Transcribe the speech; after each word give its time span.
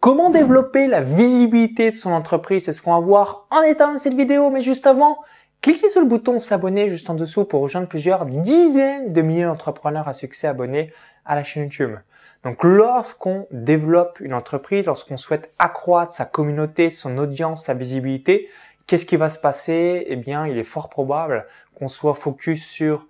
Comment 0.00 0.30
développer 0.30 0.86
la 0.86 1.02
visibilité 1.02 1.90
de 1.90 1.94
son 1.94 2.12
entreprise? 2.12 2.64
C'est 2.64 2.72
ce 2.72 2.80
qu'on 2.80 2.94
va 2.94 3.00
voir 3.00 3.46
en 3.50 3.60
état 3.60 3.92
de 3.92 3.98
cette 3.98 4.14
vidéo. 4.14 4.48
Mais 4.48 4.62
juste 4.62 4.86
avant, 4.86 5.18
cliquez 5.60 5.90
sur 5.90 6.00
le 6.00 6.06
bouton 6.06 6.38
s'abonner 6.38 6.88
juste 6.88 7.10
en 7.10 7.14
dessous 7.14 7.44
pour 7.44 7.60
rejoindre 7.60 7.86
plusieurs 7.86 8.24
dizaines 8.24 9.12
de 9.12 9.20
milliers 9.20 9.44
d'entrepreneurs 9.44 10.08
à 10.08 10.14
succès 10.14 10.46
abonnés 10.46 10.90
à 11.26 11.34
la 11.34 11.44
chaîne 11.44 11.64
YouTube. 11.64 11.98
Donc 12.44 12.64
lorsqu'on 12.64 13.46
développe 13.50 14.20
une 14.20 14.32
entreprise, 14.32 14.86
lorsqu'on 14.86 15.18
souhaite 15.18 15.52
accroître 15.58 16.14
sa 16.14 16.24
communauté, 16.24 16.88
son 16.88 17.18
audience, 17.18 17.66
sa 17.66 17.74
visibilité, 17.74 18.48
qu'est-ce 18.86 19.04
qui 19.04 19.16
va 19.16 19.28
se 19.28 19.38
passer? 19.38 20.06
Eh 20.08 20.16
bien, 20.16 20.46
il 20.46 20.56
est 20.56 20.64
fort 20.64 20.88
probable 20.88 21.44
qu'on 21.74 21.88
soit 21.88 22.14
focus 22.14 22.66
sur 22.66 23.06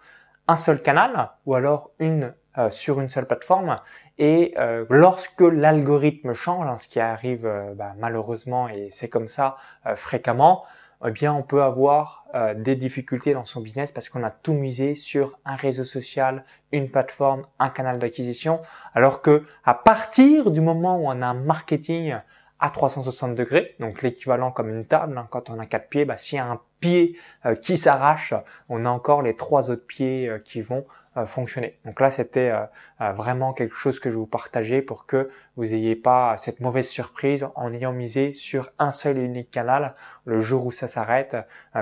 un 0.48 0.56
seul 0.56 0.82
canal 0.82 1.30
ou 1.46 1.54
alors 1.54 1.92
une 2.00 2.34
euh, 2.58 2.68
sur 2.68 3.00
une 3.00 3.08
seule 3.08 3.28
plateforme. 3.28 3.78
Et 4.18 4.54
euh, 4.58 4.84
lorsque 4.90 5.40
l'algorithme 5.40 6.32
change, 6.32 6.66
hein, 6.66 6.78
ce 6.78 6.88
qui 6.88 6.98
arrive 6.98 7.46
euh, 7.46 7.74
bah, 7.76 7.94
malheureusement 8.00 8.68
et 8.68 8.88
c'est 8.90 9.08
comme 9.08 9.28
ça 9.28 9.56
fréquemment, 9.94 10.64
eh 11.06 11.12
bien 11.12 11.32
on 11.32 11.42
peut 11.42 11.62
avoir 11.62 12.26
des 12.56 12.74
difficultés 12.74 13.34
dans 13.34 13.44
son 13.44 13.60
business 13.60 13.92
parce 13.92 14.08
qu'on 14.08 14.22
a 14.24 14.30
tout 14.30 14.52
misé 14.52 14.96
sur 14.96 15.38
un 15.44 15.54
réseau 15.54 15.84
social, 15.84 16.44
une 16.72 16.90
plateforme, 16.90 17.46
un 17.60 17.70
canal 17.70 17.98
d'acquisition, 17.98 18.60
alors 18.94 19.22
que 19.22 19.44
à 19.64 19.74
partir 19.74 20.50
du 20.50 20.60
moment 20.60 20.98
où 20.98 21.06
on 21.06 21.22
a 21.22 21.26
un 21.26 21.34
marketing 21.34 22.16
à 22.58 22.70
360 22.70 23.34
degrés, 23.34 23.74
donc 23.80 24.02
l'équivalent 24.02 24.50
comme 24.50 24.68
une 24.68 24.84
table, 24.84 25.16
hein, 25.16 25.26
quand 25.30 25.50
on 25.50 25.58
a 25.58 25.66
quatre 25.66 25.88
pieds, 25.88 26.04
bah, 26.04 26.16
s'il 26.16 26.36
y 26.36 26.40
a 26.40 26.46
un 26.46 26.60
pied 26.80 27.16
qui 27.62 27.78
s'arrache, 27.78 28.34
on 28.68 28.84
a 28.84 28.90
encore 28.90 29.22
les 29.22 29.36
trois 29.36 29.70
autres 29.70 29.86
pieds 29.86 30.30
qui 30.44 30.60
vont 30.60 30.84
euh, 30.84 30.99
fonctionner. 31.26 31.78
Donc 31.84 32.00
là, 32.00 32.10
c'était 32.10 32.50
euh, 32.50 32.64
euh, 33.00 33.12
vraiment 33.12 33.52
quelque 33.52 33.74
chose 33.74 33.98
que 33.98 34.10
je 34.10 34.16
vous 34.16 34.26
partageais 34.26 34.80
pour 34.80 35.06
que 35.06 35.28
vous 35.56 35.64
n'ayez 35.64 35.96
pas 35.96 36.36
cette 36.36 36.60
mauvaise 36.60 36.88
surprise 36.88 37.46
en 37.56 37.72
ayant 37.72 37.92
misé 37.92 38.32
sur 38.32 38.70
un 38.78 38.90
seul 38.90 39.18
et 39.18 39.22
unique 39.22 39.50
canal 39.50 39.94
le 40.24 40.40
jour 40.40 40.66
où 40.66 40.70
ça 40.70 40.86
s'arrête, 40.86 41.36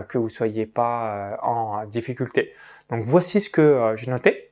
que 0.09 0.17
vous 0.17 0.29
soyez 0.29 0.67
pas 0.67 1.39
en 1.43 1.85
difficulté. 1.85 2.53
Donc 2.89 3.03
voici 3.03 3.41
ce 3.41 3.51
que 3.51 3.93
j'ai 3.97 4.11
noté. 4.11 4.51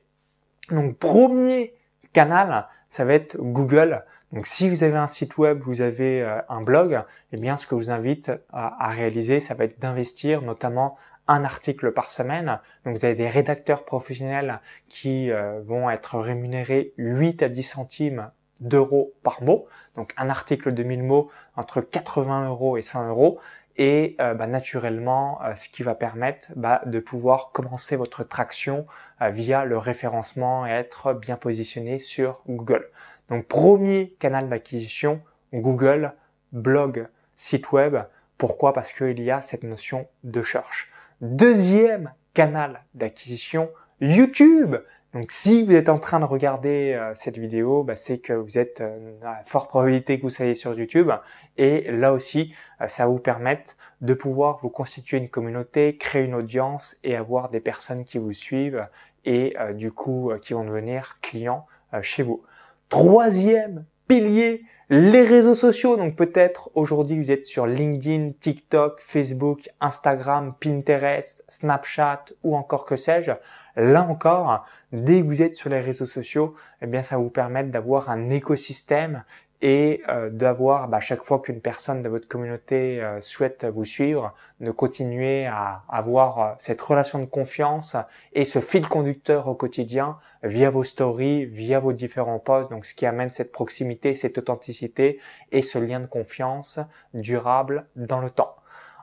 Donc 0.69 0.97
premier 0.97 1.73
canal, 2.13 2.67
ça 2.87 3.03
va 3.03 3.13
être 3.13 3.37
Google. 3.37 4.03
Donc 4.31 4.45
si 4.45 4.69
vous 4.69 4.83
avez 4.83 4.97
un 4.97 5.07
site 5.07 5.37
web, 5.37 5.59
vous 5.59 5.81
avez 5.81 6.21
un 6.49 6.61
blog, 6.61 7.01
eh 7.31 7.37
bien 7.37 7.57
ce 7.57 7.65
que 7.65 7.77
je 7.77 7.85
vous 7.85 7.91
invite 7.91 8.31
à 8.53 8.89
réaliser, 8.89 9.39
ça 9.39 9.55
va 9.55 9.63
être 9.63 9.79
d'investir 9.79 10.41
notamment 10.41 10.97
un 11.27 11.43
article 11.43 11.91
par 11.91 12.09
semaine. 12.09 12.59
Donc 12.85 12.97
vous 12.97 13.05
avez 13.05 13.15
des 13.15 13.27
rédacteurs 13.27 13.85
professionnels 13.85 14.61
qui 14.87 15.31
euh, 15.31 15.61
vont 15.61 15.89
être 15.89 16.17
rémunérés 16.19 16.93
8 16.97 17.43
à 17.43 17.49
10 17.49 17.63
centimes 17.63 18.31
d'euros 18.59 19.13
par 19.23 19.43
mot. 19.43 19.67
Donc 19.95 20.13
un 20.17 20.29
article 20.29 20.73
de 20.73 20.83
1000 20.83 21.03
mots 21.03 21.29
entre 21.55 21.81
80 21.81 22.47
euros 22.47 22.77
et 22.77 22.81
100 22.81 23.09
euros. 23.09 23.39
Et 23.79 24.15
euh, 24.19 24.33
bah, 24.33 24.47
naturellement, 24.47 25.39
euh, 25.43 25.53
ce 25.53 25.69
qui 25.69 25.83
va 25.83 25.93
permettre 25.93 26.47
bah, 26.55 26.81
de 26.85 26.99
pouvoir 26.99 27.51
commencer 27.51 27.95
votre 27.95 28.23
traction 28.23 28.87
via 29.19 29.65
le 29.65 29.77
référencement 29.77 30.67
et 30.67 30.69
être 30.69 31.13
bien 31.13 31.37
positionné 31.37 31.99
sur 31.99 32.41
Google. 32.47 32.87
Donc 33.29 33.47
premier 33.47 34.15
canal 34.19 34.47
d'acquisition, 34.47 35.21
Google, 35.53 36.13
blog, 36.51 37.07
site 37.35 37.71
web. 37.71 37.97
Pourquoi? 38.37 38.73
Parce 38.73 38.93
qu'il 38.93 39.21
y 39.21 39.31
a 39.31 39.41
cette 39.41 39.63
notion 39.63 40.07
de 40.23 40.41
search. 40.43 40.91
Deuxième 41.21 42.13
canal 42.35 42.83
d'acquisition, 42.93 43.71
YouTube. 44.01 44.75
Donc 45.13 45.31
si 45.31 45.63
vous 45.63 45.73
êtes 45.73 45.89
en 45.89 45.97
train 45.97 46.19
de 46.19 46.25
regarder 46.25 46.93
euh, 46.93 47.13
cette 47.15 47.39
vidéo, 47.39 47.83
bah, 47.83 47.95
c'est 47.95 48.19
que 48.19 48.33
vous 48.33 48.59
êtes 48.59 48.81
euh, 48.81 49.17
à 49.23 49.43
forte 49.43 49.67
probabilité 49.67 50.19
que 50.19 50.21
vous 50.21 50.29
soyez 50.29 50.53
sur 50.53 50.77
YouTube. 50.77 51.09
Et 51.57 51.91
là 51.91 52.13
aussi, 52.13 52.53
euh, 52.81 52.87
ça 52.87 53.07
vous 53.07 53.17
permettre 53.17 53.77
de 54.01 54.13
pouvoir 54.13 54.57
vous 54.57 54.69
constituer 54.69 55.17
une 55.17 55.29
communauté, 55.29 55.97
créer 55.97 56.25
une 56.25 56.35
audience 56.35 56.97
et 57.03 57.15
avoir 57.15 57.49
des 57.49 57.61
personnes 57.61 58.03
qui 58.03 58.19
vous 58.19 58.33
suivent 58.33 58.87
et 59.25 59.57
du 59.73 59.91
coup 59.91 60.31
qui 60.41 60.53
vont 60.53 60.63
devenir 60.63 61.17
clients 61.21 61.65
chez 62.01 62.23
vous. 62.23 62.43
Troisième 62.87 63.83
pilier 64.07 64.63
les 64.89 65.23
réseaux 65.23 65.55
sociaux, 65.55 65.97
donc 65.97 66.15
peut-être 66.15 66.69
aujourd'hui 66.73 67.17
vous 67.17 67.31
êtes 67.31 67.43
sur 67.43 67.67
LinkedIn, 67.67 68.31
TikTok, 68.39 69.01
Facebook, 69.01 69.69
Instagram, 69.81 70.53
Pinterest, 70.59 71.43
Snapchat 71.49 72.25
ou 72.43 72.55
encore 72.55 72.85
que 72.85 72.95
sais-je. 72.95 73.31
Là 73.75 74.03
encore, 74.03 74.65
dès 74.93 75.21
que 75.21 75.25
vous 75.25 75.41
êtes 75.41 75.53
sur 75.53 75.69
les 75.69 75.81
réseaux 75.81 76.05
sociaux, 76.05 76.55
eh 76.81 76.87
bien 76.87 77.03
ça 77.03 77.17
vous 77.17 77.29
permettre 77.29 77.69
d'avoir 77.69 78.09
un 78.09 78.29
écosystème 78.29 79.23
et 79.61 80.03
euh, 80.07 80.29
d'avoir 80.29 80.87
bah, 80.87 80.99
chaque 80.99 81.23
fois 81.23 81.41
qu'une 81.41 81.61
personne 81.61 82.03
de 82.03 82.09
votre 82.09 82.27
communauté 82.27 83.01
euh, 83.01 83.19
souhaite 83.21 83.65
vous 83.65 83.85
suivre, 83.85 84.33
de 84.59 84.69
continuer 84.69 85.47
à 85.47 85.83
avoir 85.89 86.39
euh, 86.39 86.53
cette 86.59 86.79
relation 86.79 87.19
de 87.19 87.25
confiance 87.25 87.95
et 88.33 88.45
ce 88.45 88.59
fil 88.59 88.87
conducteur 88.87 89.47
au 89.47 89.55
quotidien 89.55 90.17
via 90.43 90.69
vos 90.69 90.83
stories, 90.83 91.45
via 91.45 91.79
vos 91.79 91.93
différents 91.93 92.39
posts, 92.39 92.69
donc 92.69 92.85
ce 92.85 92.93
qui 92.93 93.05
amène 93.05 93.31
cette 93.31 93.51
proximité, 93.51 94.13
cette 94.13 94.37
authenticité 94.37 95.19
et 95.51 95.63
ce 95.63 95.79
lien 95.79 95.99
de 95.99 96.07
confiance 96.07 96.79
durable 97.13 97.87
dans 97.95 98.19
le 98.19 98.29
temps. 98.29 98.55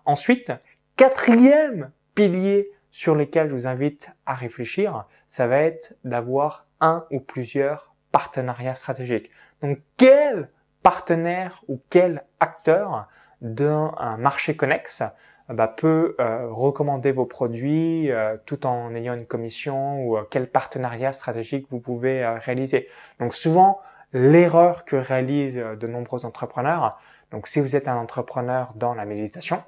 Ensuite, 0.04 0.52
quatrième 0.96 1.90
pilier 2.14 2.70
sur 2.90 3.16
lequel 3.16 3.48
je 3.48 3.54
vous 3.54 3.66
invite 3.66 4.10
à 4.24 4.34
réfléchir, 4.34 5.06
ça 5.26 5.48
va 5.48 5.58
être 5.58 5.96
d'avoir 6.04 6.68
un 6.80 7.04
ou 7.10 7.18
plusieurs 7.18 7.93
partenariats 8.14 8.76
stratégiques. 8.76 9.32
Donc, 9.60 9.80
quel 9.96 10.48
partenaire 10.84 11.64
ou 11.66 11.80
quel 11.90 12.22
acteur 12.38 13.08
d'un 13.40 13.92
marché 14.18 14.54
connexe 14.54 15.02
bah, 15.48 15.66
peut 15.66 16.14
euh, 16.20 16.46
recommander 16.48 17.10
vos 17.10 17.26
produits 17.26 18.12
euh, 18.12 18.36
tout 18.46 18.66
en 18.66 18.94
ayant 18.94 19.14
une 19.14 19.26
commission 19.26 20.06
ou 20.06 20.16
euh, 20.16 20.22
quel 20.30 20.48
partenariat 20.48 21.12
stratégique 21.12 21.66
vous 21.70 21.80
pouvez 21.80 22.24
réaliser? 22.38 22.86
Donc 23.18 23.34
souvent, 23.34 23.80
l'erreur 24.12 24.84
que 24.84 24.94
réalisent 24.94 25.56
de 25.56 25.86
nombreux 25.88 26.24
entrepreneurs, 26.24 26.96
donc 27.32 27.48
si 27.48 27.58
vous 27.60 27.74
êtes 27.74 27.88
un 27.88 27.96
entrepreneur 27.96 28.74
dans 28.76 28.94
la 28.94 29.04
méditation, 29.04 29.60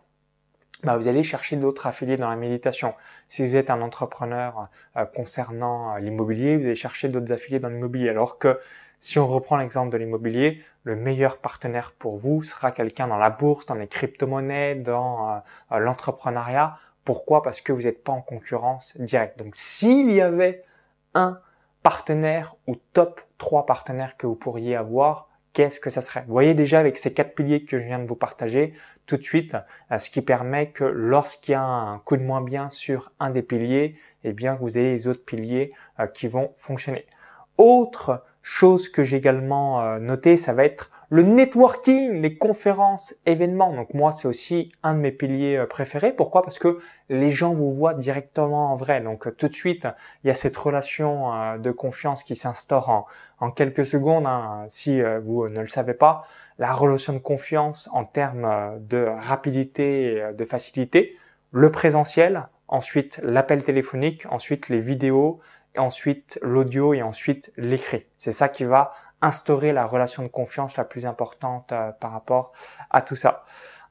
bah, 0.82 0.96
vous 0.96 1.08
allez 1.08 1.22
chercher 1.22 1.56
d'autres 1.56 1.86
affiliés 1.86 2.16
dans 2.16 2.28
la 2.28 2.36
méditation. 2.36 2.94
Si 3.28 3.46
vous 3.46 3.56
êtes 3.56 3.70
un 3.70 3.80
entrepreneur 3.80 4.68
concernant 5.14 5.96
l'immobilier, 5.96 6.56
vous 6.56 6.64
allez 6.64 6.74
chercher 6.74 7.08
d'autres 7.08 7.32
affiliés 7.32 7.58
dans 7.58 7.68
l'immobilier. 7.68 8.10
Alors 8.10 8.38
que 8.38 8.58
si 8.98 9.18
on 9.18 9.26
reprend 9.26 9.56
l'exemple 9.56 9.90
de 9.90 9.98
l'immobilier, 9.98 10.62
le 10.84 10.96
meilleur 10.96 11.38
partenaire 11.38 11.92
pour 11.92 12.16
vous 12.16 12.42
sera 12.42 12.72
quelqu'un 12.72 13.08
dans 13.08 13.18
la 13.18 13.30
bourse, 13.30 13.66
dans 13.66 13.74
les 13.74 13.88
crypto-monnaies, 13.88 14.76
dans 14.76 15.30
euh, 15.30 15.38
euh, 15.72 15.78
l'entrepreneuriat. 15.78 16.76
Pourquoi? 17.04 17.42
Parce 17.42 17.60
que 17.60 17.72
vous 17.72 17.82
n'êtes 17.82 18.02
pas 18.02 18.12
en 18.12 18.22
concurrence 18.22 18.96
directe. 18.98 19.38
Donc 19.38 19.54
s'il 19.54 20.10
y 20.10 20.20
avait 20.20 20.64
un 21.14 21.40
partenaire 21.82 22.56
ou 22.66 22.76
top 22.92 23.20
3 23.38 23.66
partenaires 23.66 24.16
que 24.16 24.26
vous 24.26 24.34
pourriez 24.34 24.76
avoir, 24.76 25.25
qu'est-ce 25.56 25.80
que 25.80 25.88
ça 25.88 26.02
serait 26.02 26.24
Vous 26.26 26.32
voyez 26.32 26.52
déjà 26.52 26.78
avec 26.78 26.98
ces 26.98 27.14
quatre 27.14 27.34
piliers 27.34 27.64
que 27.64 27.78
je 27.78 27.86
viens 27.86 27.98
de 27.98 28.06
vous 28.06 28.14
partager 28.14 28.74
tout 29.06 29.16
de 29.16 29.22
suite, 29.22 29.56
euh, 29.90 29.98
ce 29.98 30.10
qui 30.10 30.20
permet 30.20 30.70
que 30.70 30.84
lorsqu'il 30.84 31.52
y 31.52 31.54
a 31.54 31.62
un 31.62 31.98
coup 31.98 32.18
de 32.18 32.22
moins 32.22 32.42
bien 32.42 32.68
sur 32.68 33.10
un 33.20 33.30
des 33.30 33.40
piliers, 33.40 33.96
eh 34.22 34.34
bien 34.34 34.56
vous 34.56 34.76
avez 34.76 34.90
les 34.90 35.08
autres 35.08 35.24
piliers 35.24 35.72
qui 36.12 36.28
vont 36.28 36.52
fonctionner. 36.58 37.06
Autre 37.56 38.22
chose 38.42 38.90
que 38.90 39.02
j'ai 39.02 39.16
également 39.16 39.80
euh, 39.80 39.98
noté, 39.98 40.36
ça 40.36 40.52
va 40.52 40.64
être 40.64 40.90
le 41.08 41.22
networking, 41.22 42.20
les 42.20 42.36
conférences, 42.36 43.14
événements. 43.26 43.72
Donc 43.72 43.94
moi, 43.94 44.12
c'est 44.12 44.26
aussi 44.26 44.72
un 44.82 44.94
de 44.94 45.00
mes 45.00 45.12
piliers 45.12 45.56
euh, 45.56 45.66
préférés. 45.66 46.12
Pourquoi? 46.12 46.42
Parce 46.42 46.58
que 46.58 46.78
les 47.08 47.30
gens 47.30 47.54
vous 47.54 47.72
voient 47.72 47.94
directement 47.94 48.72
en 48.72 48.76
vrai. 48.76 49.00
Donc 49.00 49.26
euh, 49.26 49.30
tout 49.30 49.48
de 49.48 49.54
suite, 49.54 49.86
il 50.24 50.28
y 50.28 50.30
a 50.30 50.34
cette 50.34 50.56
relation 50.56 51.56
de 51.58 51.70
confiance 51.70 52.22
qui 52.22 52.34
s'instaure 52.34 53.06
en, 53.38 53.50
quelques 53.50 53.84
secondes. 53.84 54.26
Hein. 54.26 54.64
Si 54.68 55.00
vous 55.22 55.48
ne 55.48 55.60
le 55.60 55.68
savez 55.68 55.94
pas, 55.94 56.24
la 56.58 56.72
relation 56.72 57.12
de 57.12 57.18
confiance 57.18 57.88
en 57.92 58.04
termes 58.04 58.78
de 58.80 59.06
rapidité 59.18 60.14
et 60.14 60.32
de 60.32 60.44
facilité, 60.44 61.16
le 61.52 61.70
présentiel, 61.70 62.48
ensuite 62.68 63.20
l'appel 63.22 63.62
téléphonique, 63.62 64.26
ensuite 64.30 64.68
les 64.68 64.80
vidéos, 64.80 65.40
ensuite 65.78 66.38
l'audio 66.42 66.94
et 66.94 67.02
ensuite 67.02 67.52
l'écrit. 67.56 68.06
C'est 68.16 68.32
ça 68.32 68.48
qui 68.48 68.64
va 68.64 68.92
instaurer 69.26 69.72
la 69.72 69.86
relation 69.86 70.22
de 70.22 70.28
confiance 70.28 70.76
la 70.76 70.84
plus 70.84 71.06
importante 71.06 71.72
euh, 71.72 71.92
par 71.92 72.12
rapport 72.12 72.52
à 72.90 73.02
tout 73.02 73.16
ça. 73.16 73.44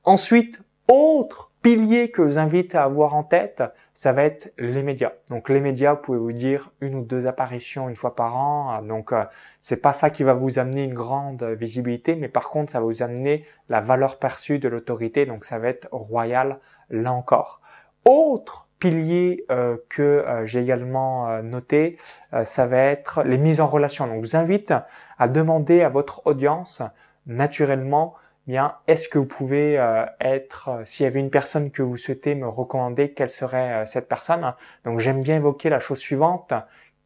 Ensuite, 0.04 0.62
autre 0.88 1.52
pilier 1.62 2.12
que 2.12 2.22
je 2.24 2.28
vous 2.28 2.38
invite 2.38 2.76
à 2.76 2.84
avoir 2.84 3.16
en 3.16 3.24
tête, 3.24 3.64
ça 3.96 4.12
va 4.12 4.24
être 4.24 4.54
les 4.60 4.84
médias. 4.84 5.14
Donc 5.32 5.50
les 5.50 5.60
médias, 5.60 5.96
vous 5.96 6.02
pouvez 6.02 6.20
vous 6.20 6.32
dire 6.32 6.72
une 6.80 6.96
ou 6.96 7.02
deux 7.02 7.26
apparitions 7.26 7.90
une 7.90 7.96
fois 7.96 8.16
par 8.16 8.38
an. 8.38 8.82
Donc 8.84 9.12
euh, 9.12 9.24
c'est 9.60 9.78
pas 9.78 9.94
ça 9.94 10.12
qui 10.12 10.24
va 10.24 10.36
vous 10.36 10.60
amener 10.60 10.84
une 10.84 10.94
grande 10.94 11.44
visibilité, 11.44 12.16
mais 12.16 12.30
par 12.30 12.50
contre 12.50 12.72
ça 12.72 12.80
va 12.80 12.86
vous 12.86 13.02
amener 13.02 13.46
la 13.68 13.82
valeur 13.82 14.20
perçue 14.20 14.60
de 14.60 14.70
l'autorité. 14.70 15.26
Donc 15.26 15.44
ça 15.44 15.58
va 15.58 15.70
être 15.70 15.88
royal 15.92 16.60
là 16.92 17.12
encore. 17.12 17.62
Autre 18.06 18.64
pilier 18.80 19.45
euh, 19.50 19.77
que 19.89 20.01
euh, 20.01 20.45
j'ai 20.45 20.62
également 20.62 21.30
euh, 21.30 21.42
noté, 21.42 21.98
ça 22.44 22.66
va 22.66 22.77
être 22.77 23.24
les 23.24 23.38
mises 23.38 23.62
en 23.62 23.68
relation. 23.68 24.07
Donc, 24.07 24.24
je 24.24 24.30
vous 24.30 24.36
invite 24.36 24.74
à 25.18 25.27
demander 25.27 25.81
à 25.81 25.89
votre 25.89 26.25
audience 26.25 26.81
naturellement, 27.25 28.16
eh 28.48 28.51
bien, 28.51 28.75
est-ce 28.88 29.07
que 29.07 29.18
vous 29.18 29.25
pouvez 29.25 29.80
euh, 29.80 30.06
être, 30.19 30.69
euh, 30.69 30.86
s'il 30.86 31.06
y 31.06 31.07
avait 31.07 31.19
une 31.19 31.31
personne 31.31 31.72
que 31.72 31.81
vous 31.81 31.98
souhaitez 31.98 32.36
me 32.36 32.48
recommander, 32.48 33.12
quelle 33.12 33.30
serait 33.30 33.86
cette 33.86 34.07
personne? 34.07 34.54
Donc, 34.83 35.00
j'aime 35.00 35.22
bien 35.22 35.38
évoquer 35.38 35.69
la 35.69 35.80
chose 35.80 36.00
suivante. 36.00 36.54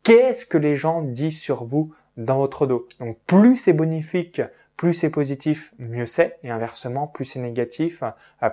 Qu'est-ce 0.03 0.45
que 0.45 0.57
les 0.57 0.75
gens 0.75 1.01
disent 1.01 1.39
sur 1.39 1.63
vous 1.63 1.93
dans 2.17 2.37
votre 2.37 2.65
dos? 2.65 2.87
Donc, 2.99 3.17
plus 3.27 3.55
c'est 3.55 3.73
bonifique, 3.73 4.41
plus 4.79 4.93
c'est 4.93 5.09
positif, 5.09 5.73
mieux 5.77 6.05
c'est. 6.05 6.39
Et 6.41 6.49
inversement, 6.49 7.05
plus 7.05 7.25
c'est 7.25 7.39
négatif, 7.41 8.01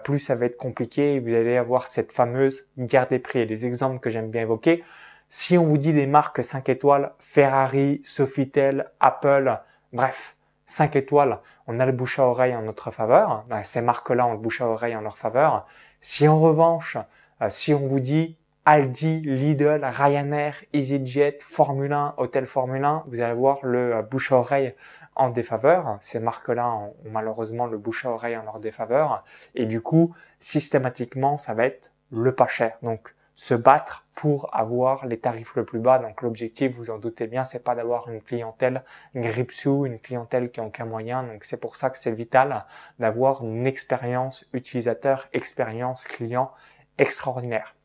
plus 0.02 0.18
ça 0.18 0.34
va 0.34 0.46
être 0.46 0.56
compliqué 0.56 1.14
et 1.14 1.20
vous 1.20 1.32
allez 1.32 1.56
avoir 1.56 1.86
cette 1.86 2.10
fameuse 2.10 2.66
guerre 2.76 3.06
des 3.06 3.20
prix. 3.20 3.38
Et 3.38 3.46
les 3.46 3.64
exemples 3.64 4.00
que 4.00 4.10
j'aime 4.10 4.28
bien 4.28 4.42
évoquer, 4.42 4.82
si 5.28 5.56
on 5.56 5.64
vous 5.64 5.78
dit 5.78 5.92
des 5.92 6.08
marques 6.08 6.42
5 6.42 6.68
étoiles, 6.68 7.12
Ferrari, 7.20 8.00
Sofitel, 8.02 8.90
Apple, 8.98 9.56
bref, 9.92 10.36
5 10.64 10.96
étoiles, 10.96 11.38
on 11.68 11.78
a 11.78 11.86
le 11.86 11.92
bouche 11.92 12.18
à 12.18 12.24
oreille 12.24 12.56
en 12.56 12.62
notre 12.62 12.90
faveur. 12.90 13.44
Ben, 13.48 13.62
ces 13.62 13.80
marques-là 13.80 14.26
ont 14.26 14.32
le 14.32 14.38
bouche 14.38 14.60
à 14.60 14.66
oreille 14.66 14.96
en 14.96 15.02
leur 15.02 15.18
faveur. 15.18 15.64
Si 16.00 16.26
en 16.26 16.40
revanche, 16.40 16.96
euh, 17.40 17.46
si 17.50 17.72
on 17.72 17.86
vous 17.86 18.00
dit 18.00 18.36
Aldi, 18.64 19.20
Lidl, 19.20 19.84
Ryanair, 19.84 20.56
EasyJet, 20.72 21.38
Formule 21.40 21.92
1, 21.92 22.14
Hôtel 22.16 22.46
Formule 22.46 22.84
1, 22.84 23.04
vous 23.06 23.20
allez 23.20 23.34
voir 23.34 23.58
le 23.62 23.94
euh, 23.94 24.02
bouche 24.02 24.32
à 24.32 24.38
oreille 24.38 24.74
en 25.16 25.30
défaveur. 25.30 25.98
Ces 26.00 26.20
marques-là 26.20 26.68
ont 26.68 26.94
malheureusement 27.04 27.66
le 27.66 27.78
bouche 27.78 28.04
à 28.04 28.10
oreille 28.10 28.36
en 28.36 28.44
leur 28.44 28.60
défaveur. 28.60 29.24
Et 29.54 29.66
du 29.66 29.80
coup, 29.80 30.14
systématiquement, 30.38 31.38
ça 31.38 31.54
va 31.54 31.66
être 31.66 31.92
le 32.10 32.34
pas 32.34 32.46
cher. 32.46 32.78
Donc, 32.82 33.16
se 33.36 33.54
battre 33.54 34.06
pour 34.14 34.48
avoir 34.56 35.04
les 35.04 35.20
tarifs 35.20 35.54
le 35.56 35.64
plus 35.64 35.78
bas. 35.78 35.98
Donc 35.98 36.22
l'objectif, 36.22 36.74
vous 36.74 36.90
en 36.90 36.98
doutez 36.98 37.26
bien, 37.26 37.44
c'est 37.44 37.62
pas 37.62 37.74
d'avoir 37.74 38.08
une 38.08 38.22
clientèle 38.22 38.82
gripsou, 39.14 39.84
une 39.84 40.00
clientèle 40.00 40.50
qui 40.50 40.60
a 40.60 40.64
aucun 40.64 40.86
moyen. 40.86 41.22
Donc 41.22 41.44
c'est 41.44 41.58
pour 41.58 41.76
ça 41.76 41.90
que 41.90 41.98
c'est 41.98 42.12
vital 42.12 42.64
d'avoir 42.98 43.44
une 43.44 43.66
expérience 43.66 44.46
utilisateur, 44.54 45.28
expérience 45.34 46.02
client 46.02 46.50
extraordinaire. 46.98 47.76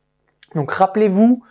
Donc 0.55 0.71
rappelez-vous, 0.71 1.43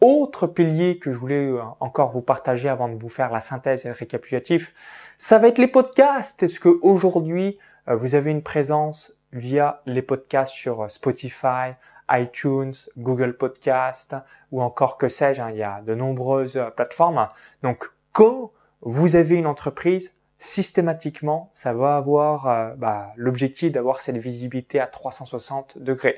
autre 0.00 0.46
pilier 0.46 0.98
que 0.98 1.12
je 1.12 1.18
voulais 1.18 1.46
euh, 1.46 1.62
encore 1.80 2.10
vous 2.10 2.22
partager 2.22 2.68
avant 2.68 2.88
de 2.88 2.94
vous 2.94 3.08
faire 3.08 3.30
la 3.30 3.40
synthèse 3.40 3.84
et 3.84 3.88
le 3.88 3.94
récapitulatif, 3.94 4.74
ça 5.18 5.38
va 5.38 5.48
être 5.48 5.58
les 5.58 5.68
podcasts. 5.68 6.42
Est-ce 6.42 6.60
que 6.60 6.78
aujourd'hui 6.82 7.58
euh, 7.88 7.96
vous 7.96 8.14
avez 8.14 8.30
une 8.30 8.42
présence 8.42 9.20
via 9.32 9.82
les 9.86 10.02
podcasts 10.02 10.52
sur 10.52 10.82
euh, 10.82 10.88
Spotify, 10.88 11.74
iTunes, 12.10 12.72
Google 12.96 13.36
Podcast 13.36 14.16
ou 14.52 14.62
encore 14.62 14.96
que 14.96 15.08
sais-je, 15.08 15.42
hein, 15.42 15.50
il 15.50 15.58
y 15.58 15.62
a 15.62 15.82
de 15.82 15.94
nombreuses 15.94 16.60
plateformes. 16.76 17.28
Donc 17.62 17.90
quand 18.12 18.52
vous 18.80 19.16
avez 19.16 19.36
une 19.36 19.46
entreprise, 19.46 20.12
systématiquement, 20.38 21.50
ça 21.52 21.72
va 21.72 21.96
avoir 21.96 22.76
bah, 22.76 23.12
l'objectif 23.16 23.72
d'avoir 23.72 24.00
cette 24.00 24.16
visibilité 24.16 24.78
à 24.78 24.86
360 24.86 25.78
degrés. 25.78 26.16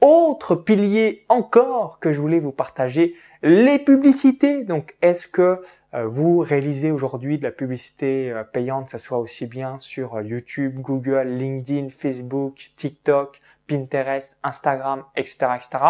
Autre 0.00 0.54
pilier 0.54 1.24
encore 1.28 1.98
que 1.98 2.12
je 2.12 2.20
voulais 2.20 2.40
vous 2.40 2.52
partager, 2.52 3.14
les 3.42 3.78
publicités. 3.78 4.64
Donc, 4.64 4.96
est-ce 5.02 5.28
que 5.28 5.60
euh, 5.94 6.06
vous 6.06 6.38
réalisez 6.38 6.90
aujourd'hui 6.90 7.38
de 7.38 7.42
la 7.42 7.50
publicité 7.50 8.32
payante, 8.52 8.86
que 8.86 8.92
ce 8.92 8.98
soit 8.98 9.18
aussi 9.18 9.46
bien 9.46 9.78
sur 9.78 10.20
YouTube, 10.20 10.80
Google, 10.80 11.28
LinkedIn, 11.28 11.90
Facebook, 11.90 12.70
TikTok, 12.76 13.40
Pinterest, 13.70 14.36
Instagram, 14.42 15.04
etc., 15.16 15.46
etc. 15.56 15.84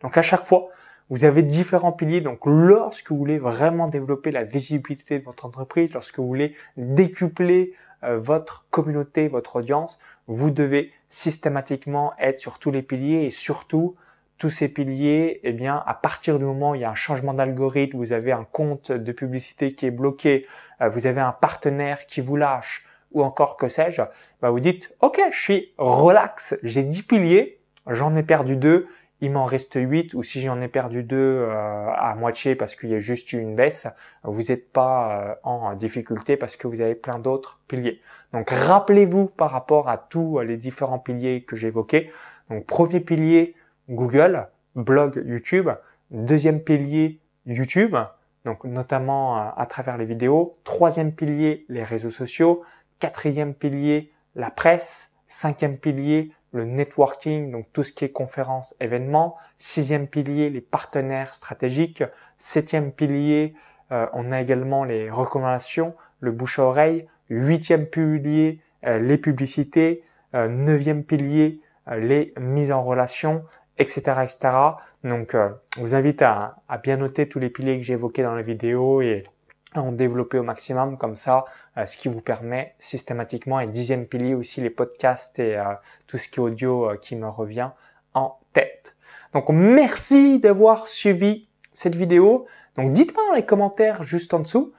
Donc 0.00 0.16
à 0.16 0.22
chaque 0.22 0.46
fois, 0.46 0.68
vous 1.10 1.24
avez 1.24 1.42
différents 1.42 1.92
piliers. 1.92 2.20
Donc 2.20 2.40
lorsque 2.46 3.10
vous 3.10 3.18
voulez 3.18 3.38
vraiment 3.38 3.88
développer 3.88 4.30
la 4.30 4.42
visibilité 4.42 5.18
de 5.18 5.24
votre 5.24 5.44
entreprise, 5.44 5.92
lorsque 5.92 6.18
vous 6.18 6.26
voulez 6.26 6.54
décupler 6.76 7.72
euh, 7.72 7.95
votre 8.06 8.66
communauté, 8.70 9.28
votre 9.28 9.56
audience, 9.56 9.98
vous 10.26 10.50
devez 10.50 10.92
systématiquement 11.08 12.12
être 12.18 12.38
sur 12.38 12.58
tous 12.58 12.70
les 12.70 12.82
piliers 12.82 13.24
et 13.24 13.30
surtout 13.30 13.96
tous 14.38 14.50
ces 14.50 14.68
piliers, 14.68 15.40
eh 15.44 15.52
bien, 15.52 15.82
à 15.86 15.94
partir 15.94 16.38
du 16.38 16.44
moment 16.44 16.72
où 16.72 16.74
il 16.74 16.82
y 16.82 16.84
a 16.84 16.90
un 16.90 16.94
changement 16.94 17.32
d'algorithme, 17.32 17.96
vous 17.96 18.12
avez 18.12 18.32
un 18.32 18.44
compte 18.44 18.92
de 18.92 19.12
publicité 19.12 19.72
qui 19.72 19.86
est 19.86 19.90
bloqué, 19.90 20.46
euh, 20.82 20.88
vous 20.88 21.06
avez 21.06 21.20
un 21.20 21.32
partenaire 21.32 22.06
qui 22.06 22.20
vous 22.20 22.36
lâche, 22.36 22.84
ou 23.12 23.22
encore 23.22 23.56
que 23.56 23.68
sais-je, 23.68 24.02
bah 24.42 24.50
vous 24.50 24.60
dites, 24.60 24.94
ok, 25.00 25.20
je 25.30 25.40
suis 25.40 25.72
relax, 25.78 26.58
j'ai 26.62 26.82
10 26.82 27.02
piliers, 27.04 27.60
j'en 27.88 28.14
ai 28.14 28.22
perdu 28.22 28.56
deux, 28.56 28.86
il 29.20 29.30
m'en 29.32 29.44
reste 29.44 29.78
8, 29.80 30.14
ou 30.14 30.22
si 30.22 30.40
j'en 30.40 30.60
ai 30.60 30.68
perdu 30.68 31.02
deux 31.02 31.16
euh, 31.16 31.90
à 31.94 32.14
moitié 32.14 32.54
parce 32.54 32.76
qu'il 32.76 32.90
y 32.90 32.94
a 32.94 32.98
juste 32.98 33.32
eu 33.32 33.38
une 33.38 33.56
baisse, 33.56 33.86
vous 34.24 34.42
n'êtes 34.42 34.70
pas 34.72 35.20
euh, 35.20 35.34
en 35.42 35.74
difficulté 35.74 36.36
parce 36.36 36.56
que 36.56 36.66
vous 36.66 36.80
avez 36.80 36.94
plein 36.94 37.18
d'autres 37.18 37.60
piliers. 37.66 38.00
Donc 38.32 38.50
rappelez-vous 38.50 39.28
par 39.28 39.50
rapport 39.50 39.88
à 39.88 39.96
tous 39.96 40.40
les 40.40 40.56
différents 40.56 40.98
piliers 40.98 41.44
que 41.44 41.56
j'évoquais. 41.56 42.10
Donc 42.50 42.66
premier 42.66 43.00
pilier, 43.00 43.54
Google, 43.88 44.48
blog, 44.74 45.22
YouTube. 45.24 45.70
Deuxième 46.10 46.60
pilier, 46.60 47.20
YouTube, 47.46 47.96
donc 48.44 48.64
notamment 48.64 49.38
euh, 49.38 49.50
à 49.56 49.66
travers 49.66 49.96
les 49.96 50.04
vidéos. 50.04 50.58
Troisième 50.62 51.12
pilier, 51.12 51.64
les 51.68 51.82
réseaux 51.82 52.10
sociaux. 52.10 52.62
Quatrième 52.98 53.54
pilier, 53.54 54.12
la 54.34 54.50
presse. 54.50 55.12
Cinquième 55.26 55.76
pilier, 55.76 56.32
le 56.56 56.64
networking, 56.64 57.52
donc 57.52 57.66
tout 57.72 57.82
ce 57.82 57.92
qui 57.92 58.04
est 58.04 58.10
conférences, 58.10 58.74
événements. 58.80 59.36
Sixième 59.58 60.08
pilier, 60.08 60.50
les 60.50 60.60
partenaires 60.60 61.34
stratégiques. 61.34 62.02
Septième 62.38 62.90
pilier, 62.90 63.54
euh, 63.92 64.06
on 64.12 64.32
a 64.32 64.40
également 64.40 64.84
les 64.84 65.10
recommandations, 65.10 65.94
le 66.20 66.32
bouche 66.32 66.58
à 66.58 66.64
oreille. 66.64 67.06
Huitième 67.30 67.86
pilier, 67.86 68.60
euh, 68.86 68.98
les 68.98 69.18
publicités. 69.18 70.02
Euh, 70.34 70.48
neuvième 70.48 71.04
pilier, 71.04 71.60
les 71.96 72.34
mises 72.40 72.72
en 72.72 72.82
relation, 72.82 73.44
etc., 73.78 74.00
etc. 74.24 74.50
Donc, 75.04 75.34
je 75.34 75.80
vous 75.80 75.94
invite 75.94 76.20
à, 76.20 76.56
à 76.68 76.78
bien 76.78 76.96
noter 76.96 77.28
tous 77.28 77.38
les 77.38 77.48
piliers 77.48 77.78
que 77.78 77.84
j'ai 77.84 77.92
évoqués 77.92 78.24
dans 78.24 78.34
la 78.34 78.42
vidéo 78.42 79.02
et 79.02 79.22
en 79.78 79.92
développer 79.92 80.38
au 80.38 80.42
maximum 80.42 80.98
comme 80.98 81.16
ça, 81.16 81.44
euh, 81.76 81.86
ce 81.86 81.96
qui 81.96 82.08
vous 82.08 82.20
permet 82.20 82.74
systématiquement, 82.78 83.60
et 83.60 83.66
dixième 83.66 84.06
pilier 84.06 84.34
aussi 84.34 84.60
les 84.60 84.70
podcasts 84.70 85.38
et 85.38 85.56
euh, 85.56 85.74
tout 86.06 86.18
ce 86.18 86.28
qui 86.28 86.36
est 86.36 86.42
audio 86.42 86.90
euh, 86.90 86.96
qui 86.96 87.16
me 87.16 87.28
revient 87.28 87.70
en 88.14 88.38
tête. 88.52 88.96
Donc 89.32 89.48
merci 89.50 90.38
d'avoir 90.38 90.88
suivi 90.88 91.48
cette 91.72 91.94
vidéo. 91.94 92.46
Donc 92.76 92.92
dites-moi 92.92 93.22
dans 93.28 93.34
les 93.34 93.44
commentaires 93.44 94.02
juste 94.02 94.32
en 94.34 94.40
dessous, 94.40 94.72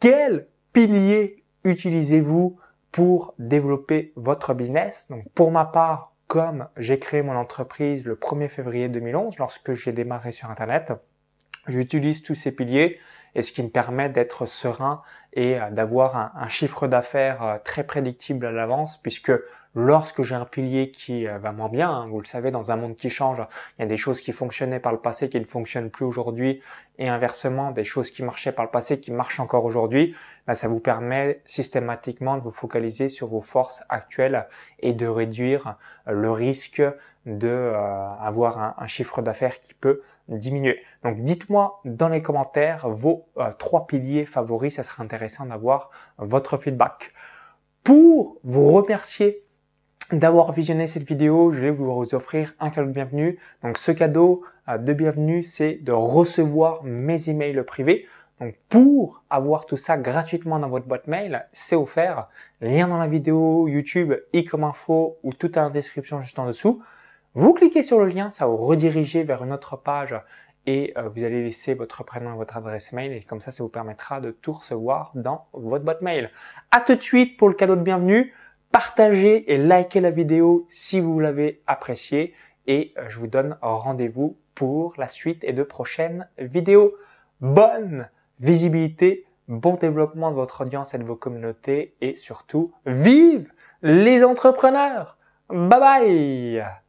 quel 0.00 0.48
pilier 0.72 1.44
utilisez-vous 1.64 2.58
pour 2.92 3.34
développer 3.38 4.12
votre 4.16 4.54
business? 4.54 5.08
Donc 5.08 5.24
pour 5.34 5.50
ma 5.50 5.64
part, 5.64 6.14
comme 6.26 6.68
j'ai 6.76 6.98
créé 6.98 7.22
mon 7.22 7.36
entreprise 7.36 8.04
le 8.04 8.14
1er 8.14 8.48
février 8.48 8.88
2011, 8.88 9.38
lorsque 9.38 9.74
j'ai 9.74 9.92
démarré 9.92 10.32
sur 10.32 10.50
Internet, 10.50 10.92
j'utilise 11.66 12.22
tous 12.22 12.34
ces 12.34 12.52
piliers 12.52 12.98
et 13.34 13.42
ce 13.42 13.52
qui 13.52 13.62
me 13.62 13.68
permet 13.68 14.08
d'être 14.08 14.46
serein 14.46 15.02
et 15.32 15.60
euh, 15.60 15.70
d'avoir 15.70 16.32
un, 16.36 16.48
chiffre 16.48 16.86
d'affaires 16.86 17.42
euh, 17.42 17.56
très 17.62 17.84
prédictible 17.84 18.46
à 18.46 18.52
l'avance 18.52 19.00
puisque 19.02 19.32
lorsque 19.74 20.22
j'ai 20.22 20.34
un 20.34 20.44
pilier 20.44 20.90
qui 20.90 21.26
euh, 21.26 21.38
va 21.38 21.52
moins 21.52 21.68
bien, 21.68 21.90
hein, 21.90 22.06
vous 22.08 22.20
le 22.20 22.26
savez, 22.26 22.50
dans 22.50 22.70
un 22.70 22.76
monde 22.76 22.96
qui 22.96 23.10
change, 23.10 23.38
il 23.78 23.82
y 23.82 23.84
a 23.84 23.88
des 23.88 23.96
choses 23.96 24.20
qui 24.20 24.32
fonctionnaient 24.32 24.80
par 24.80 24.92
le 24.92 24.98
passé 24.98 25.28
qui 25.28 25.40
ne 25.40 25.44
fonctionnent 25.44 25.90
plus 25.90 26.04
aujourd'hui 26.04 26.60
et 26.98 27.08
inversement, 27.08 27.72
des 27.72 27.84
choses 27.84 28.10
qui 28.10 28.22
marchaient 28.22 28.52
par 28.52 28.64
le 28.64 28.70
passé 28.70 29.00
qui 29.00 29.10
marchent 29.10 29.40
encore 29.40 29.64
aujourd'hui, 29.64 30.14
ben, 30.46 30.54
ça 30.54 30.68
vous 30.68 30.80
permet 30.80 31.42
systématiquement 31.44 32.36
de 32.36 32.42
vous 32.42 32.52
focaliser 32.52 33.08
sur 33.08 33.26
vos 33.26 33.40
forces 33.40 33.82
actuelles 33.88 34.46
et 34.78 34.92
de 34.92 35.06
réduire 35.06 35.76
le 36.06 36.30
risque 36.30 36.82
de 37.26 37.48
euh, 37.48 38.74
un, 38.78 38.86
chiffre 38.86 39.22
d'affaires 39.22 39.60
qui 39.60 39.74
peut 39.74 40.02
diminuer. 40.28 40.82
Donc 41.02 41.20
dites-moi 41.20 41.80
dans 41.84 42.08
les 42.08 42.22
commentaires 42.22 42.88
vos 42.88 43.26
euh, 43.38 43.50
trois 43.58 43.86
piliers 43.86 44.26
favoris, 44.26 44.76
ça 44.76 44.82
serait 44.82 45.02
intéressant 45.02 45.46
d'avoir 45.46 45.90
votre 46.18 46.58
feedback. 46.58 47.12
Pour 47.82 48.38
vous 48.44 48.72
remercier 48.72 49.43
d'avoir 50.12 50.52
visionné 50.52 50.86
cette 50.86 51.08
vidéo, 51.08 51.52
je 51.52 51.60
vais 51.60 51.70
vous 51.70 52.14
offrir 52.14 52.54
un 52.60 52.70
cadeau 52.70 52.88
de 52.88 52.92
bienvenue. 52.92 53.38
Donc 53.62 53.78
ce 53.78 53.90
cadeau 53.90 54.44
euh, 54.68 54.76
de 54.76 54.92
bienvenue, 54.92 55.42
c'est 55.42 55.74
de 55.82 55.92
recevoir 55.92 56.84
mes 56.84 57.30
emails 57.30 57.62
privés. 57.64 58.06
Donc 58.40 58.54
pour 58.68 59.22
avoir 59.30 59.64
tout 59.64 59.76
ça 59.76 59.96
gratuitement 59.96 60.58
dans 60.58 60.68
votre 60.68 60.86
boîte 60.86 61.06
mail, 61.06 61.46
c'est 61.52 61.76
offert. 61.76 62.28
Lien 62.60 62.88
dans 62.88 62.98
la 62.98 63.06
vidéo 63.06 63.66
YouTube, 63.68 64.12
i 64.32 64.44
comme 64.44 64.64
info 64.64 65.16
ou 65.22 65.32
tout 65.32 65.56
en 65.56 65.70
description 65.70 66.20
juste 66.20 66.38
en 66.38 66.46
dessous. 66.46 66.82
Vous 67.34 67.54
cliquez 67.54 67.82
sur 67.82 67.98
le 67.98 68.06
lien, 68.06 68.30
ça 68.30 68.46
vous 68.46 68.56
rediriger 68.56 69.22
vers 69.22 69.42
une 69.42 69.52
autre 69.52 69.76
page 69.76 70.14
et 70.66 70.92
euh, 70.96 71.08
vous 71.08 71.24
allez 71.24 71.42
laisser 71.42 71.74
votre 71.74 72.04
prénom 72.04 72.34
et 72.34 72.36
votre 72.36 72.56
adresse 72.56 72.92
mail 72.92 73.12
et 73.12 73.22
comme 73.22 73.40
ça, 73.40 73.52
ça 73.52 73.62
vous 73.62 73.68
permettra 73.70 74.20
de 74.20 74.30
tout 74.30 74.52
recevoir 74.52 75.12
dans 75.14 75.46
votre 75.52 75.84
boîte 75.84 76.02
mail. 76.02 76.30
À 76.70 76.80
tout 76.80 76.94
de 76.94 77.02
suite 77.02 77.36
pour 77.36 77.48
le 77.48 77.54
cadeau 77.54 77.76
de 77.76 77.82
bienvenue. 77.82 78.32
Partagez 78.74 79.54
et 79.54 79.56
likez 79.56 80.00
la 80.00 80.10
vidéo 80.10 80.66
si 80.68 81.00
vous 81.00 81.20
l'avez 81.20 81.62
appréciée. 81.66 82.34
Et 82.66 82.92
euh, 82.98 83.04
je 83.08 83.18
vous 83.18 83.28
donne 83.28 83.56
rendez-vous 83.62 84.36
pour 84.54 84.94
la 84.98 85.08
suite 85.08 85.44
et 85.44 85.52
de 85.52 85.62
prochaines 85.62 86.28
vidéos. 86.38 86.94
Bonne 87.40 88.08
visibilité 88.40 89.24
bon 89.48 89.74
développement 89.74 90.30
de 90.30 90.36
votre 90.36 90.62
audience 90.62 90.94
et 90.94 90.98
de 90.98 91.04
vos 91.04 91.16
communautés. 91.16 91.94
Et 92.00 92.16
surtout, 92.16 92.72
vive 92.86 93.52
les 93.82 94.24
entrepreneurs! 94.24 95.18
Bye 95.50 95.80
bye 95.80 96.83